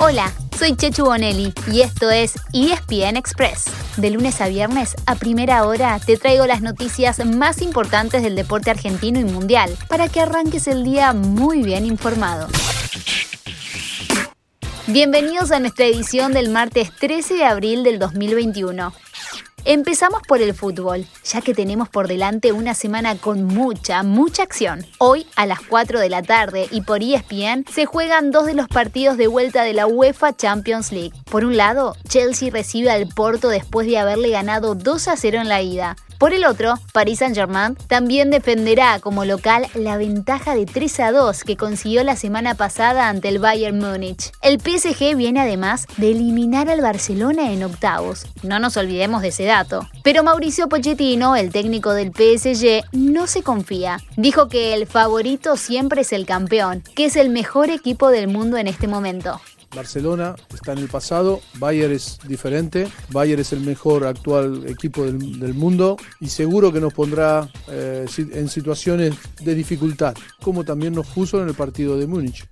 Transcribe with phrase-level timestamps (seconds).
[0.00, 3.64] Hola, soy Chechu Bonelli y esto es ESPN Express.
[3.96, 8.70] De lunes a viernes, a primera hora, te traigo las noticias más importantes del deporte
[8.70, 12.46] argentino y mundial para que arranques el día muy bien informado.
[14.86, 18.92] Bienvenidos a nuestra edición del martes 13 de abril del 2021.
[19.70, 24.86] Empezamos por el fútbol, ya que tenemos por delante una semana con mucha, mucha acción.
[24.96, 28.66] Hoy a las 4 de la tarde y por ESPN se juegan dos de los
[28.66, 31.12] partidos de vuelta de la UEFA Champions League.
[31.30, 35.50] Por un lado, Chelsea recibe al Porto después de haberle ganado 2 a 0 en
[35.50, 35.96] la ida.
[36.18, 41.44] Por el otro, Paris Saint-Germain también defenderá como local la ventaja de 3 a 2
[41.44, 44.32] que consiguió la semana pasada ante el Bayern Múnich.
[44.42, 48.26] El PSG viene además de eliminar al Barcelona en octavos.
[48.42, 49.88] No nos olvidemos de ese dato.
[50.02, 54.00] Pero Mauricio Pochettino, el técnico del PSG, no se confía.
[54.16, 58.56] Dijo que el favorito siempre es el campeón, que es el mejor equipo del mundo
[58.56, 59.40] en este momento.
[59.74, 65.54] Barcelona está en el pasado, Bayern es diferente, Bayern es el mejor actual equipo del,
[65.54, 71.42] mundo y seguro que nos pondrá eh, en situaciones de dificultad, como también nos puso
[71.42, 72.46] en el partido de Múnich.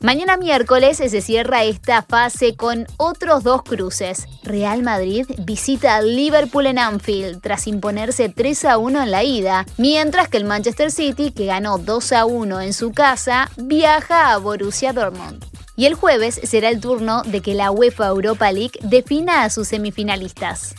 [0.00, 4.26] Mañana miércoles se cierra esta fase con otros dos cruces.
[4.42, 9.64] Real Madrid visita al Liverpool en Anfield tras imponerse 3 a 1 en la ida,
[9.78, 14.38] mientras que el Manchester City, que ganó 2 a 1 en su casa, viaja a
[14.38, 15.42] Borussia Dortmund.
[15.76, 19.68] Y el jueves será el turno de que la UEFA Europa League defina a sus
[19.68, 20.74] semifinalistas.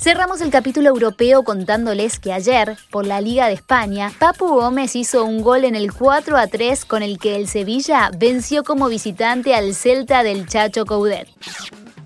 [0.00, 5.24] Cerramos el capítulo europeo contándoles que ayer, por la Liga de España, Papu Gómez hizo
[5.24, 9.56] un gol en el 4 a 3 con el que el Sevilla venció como visitante
[9.56, 11.28] al Celta del Chacho Coudet.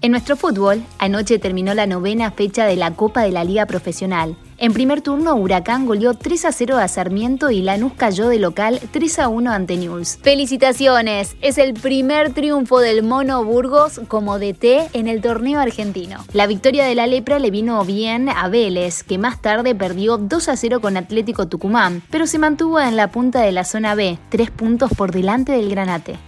[0.00, 4.36] En nuestro fútbol, anoche terminó la novena fecha de la Copa de la Liga Profesional.
[4.62, 8.78] En primer turno, Huracán goleó 3 a 0 a Sarmiento y Lanús cayó de local
[8.92, 10.20] 3 a 1 ante News.
[10.22, 11.34] ¡Felicitaciones!
[11.40, 16.24] Es el primer triunfo del Mono Burgos como DT en el torneo argentino.
[16.32, 20.48] La victoria de la Lepra le vino bien a Vélez, que más tarde perdió 2
[20.48, 24.16] a 0 con Atlético Tucumán, pero se mantuvo en la punta de la zona B,
[24.28, 26.20] 3 puntos por delante del Granate.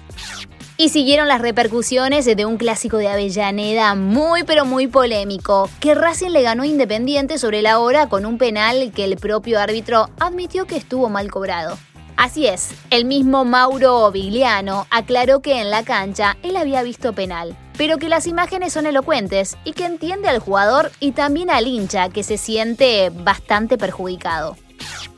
[0.76, 6.30] Y siguieron las repercusiones de un clásico de Avellaneda muy pero muy polémico, que Racing
[6.30, 10.76] le ganó Independiente sobre la hora con un penal que el propio árbitro admitió que
[10.76, 11.78] estuvo mal cobrado.
[12.16, 17.56] Así es, el mismo Mauro Vigliano aclaró que en la cancha él había visto penal,
[17.78, 22.08] pero que las imágenes son elocuentes y que entiende al jugador y también al hincha
[22.08, 24.56] que se siente bastante perjudicado.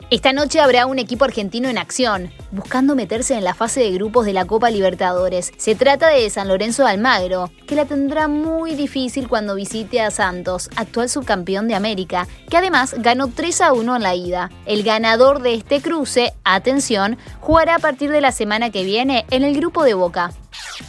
[0.09, 4.25] Esta noche habrá un equipo argentino en acción, buscando meterse en la fase de grupos
[4.25, 5.53] de la Copa Libertadores.
[5.57, 10.13] Se trata de San Lorenzo de Almagro, que la tendrá muy difícil cuando visite a
[10.13, 14.51] Santos, actual subcampeón de América, que además ganó 3 a 1 en la ida.
[14.65, 19.43] El ganador de este cruce, atención, jugará a partir de la semana que viene en
[19.43, 20.31] el grupo de Boca.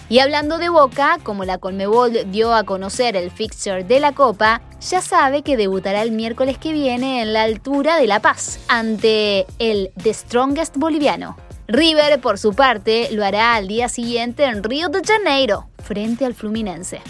[0.09, 4.61] Y hablando de Boca, como la Conmebol dio a conocer el fixture de la Copa,
[4.79, 9.45] ya sabe que debutará el miércoles que viene en la altura de La Paz, ante
[9.59, 11.35] el The Strongest boliviano.
[11.67, 16.33] River, por su parte, lo hará al día siguiente en Río de Janeiro, frente al
[16.33, 17.01] Fluminense.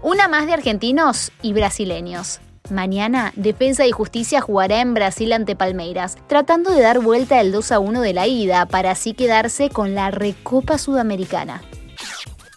[0.00, 2.38] Una más de argentinos y brasileños.
[2.70, 7.72] Mañana, Defensa y Justicia jugará en Brasil ante Palmeiras, tratando de dar vuelta el 2
[7.72, 11.60] a 1 de la ida para así quedarse con la Recopa Sudamericana.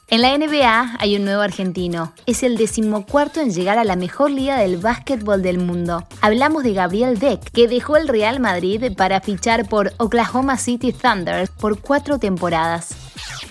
[0.10, 2.14] En la NBA hay un nuevo argentino.
[2.26, 6.08] Es el decimocuarto en llegar a la mejor liga del básquetbol del mundo.
[6.22, 11.50] Hablamos de Gabriel Deck, que dejó el Real Madrid para fichar por Oklahoma City Thunder
[11.60, 13.07] por cuatro temporadas.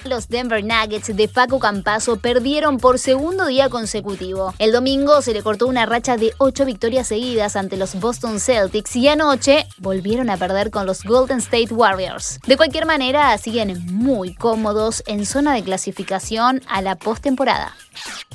[0.06, 4.54] Los Denver Nuggets de Paco Campazo perdieron por segundo día consecutivo.
[4.58, 8.94] El domingo se le cortó una racha de ocho victorias seguidas ante los Boston Celtics
[8.96, 12.38] y anoche volvieron a perder con los Golden State Warriors.
[12.46, 17.74] De cualquier manera, siguen muy cómodos en zona de clasificación a la postemporada.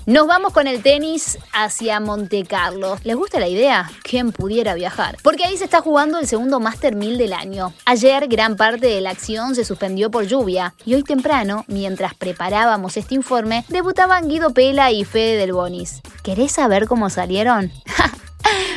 [0.07, 2.97] Nos vamos con el tenis hacia Monte Carlo.
[3.03, 3.91] ¿Les gusta la idea?
[4.01, 5.17] ¿Quién pudiera viajar?
[5.21, 7.71] Porque ahí se está jugando el segundo Master 1000 del año.
[7.85, 12.97] Ayer gran parte de la acción se suspendió por lluvia y hoy temprano, mientras preparábamos
[12.97, 16.01] este informe, debutaban Guido Pela y Fede Del Bonis.
[16.23, 17.71] ¿Querés saber cómo salieron?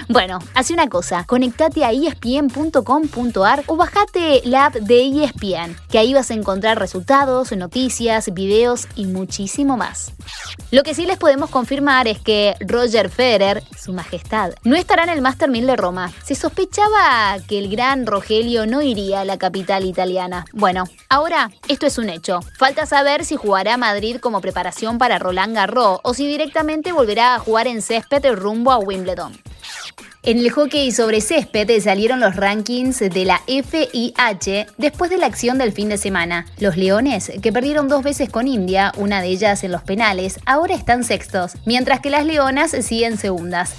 [0.09, 6.13] Bueno, hace una cosa, conectate a espn.com.ar o bajate la app de ESPN, que ahí
[6.13, 10.13] vas a encontrar resultados, noticias, videos y muchísimo más.
[10.71, 15.11] Lo que sí les podemos confirmar es que Roger Federer, su majestad, no estará en
[15.11, 16.13] el Master 1000 de Roma.
[16.23, 20.45] Se sospechaba que el gran Rogelio no iría a la capital italiana.
[20.53, 22.41] Bueno, ahora esto es un hecho.
[22.59, 27.39] Falta saber si jugará Madrid como preparación para Roland Garros o si directamente volverá a
[27.39, 29.33] jugar en césped rumbo a Wimbledon.
[30.27, 35.59] En el hockey sobre césped salieron los rankings de la FIH después de la acción
[35.59, 36.47] del fin de semana.
[36.59, 40.77] Los Leones, que perdieron dos veces con India, una de ellas en los penales, ahora
[40.77, 43.75] están sextos, mientras que las Leonas siguen segundas.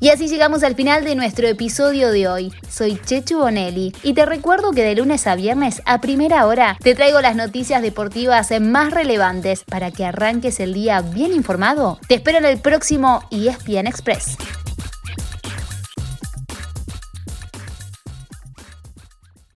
[0.00, 2.52] Y así llegamos al final de nuestro episodio de hoy.
[2.66, 6.94] Soy Chechu Bonelli y te recuerdo que de lunes a viernes a primera hora te
[6.94, 11.98] traigo las noticias deportivas más relevantes para que arranques el día bien informado.
[12.08, 14.38] Te espero en el próximo ESPN Express.